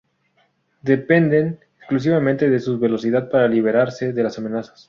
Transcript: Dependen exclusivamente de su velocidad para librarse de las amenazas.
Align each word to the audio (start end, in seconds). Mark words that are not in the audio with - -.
Dependen 0.81 1.59
exclusivamente 1.77 2.49
de 2.49 2.59
su 2.59 2.79
velocidad 2.79 3.29
para 3.29 3.47
librarse 3.47 4.13
de 4.13 4.23
las 4.23 4.35
amenazas. 4.39 4.79